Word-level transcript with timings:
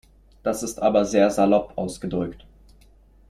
Das 0.41 0.63
ist 0.63 0.81
aber 0.81 1.05
sehr 1.05 1.29
salopp 1.29 1.77
ausgedrückt. 1.77 2.43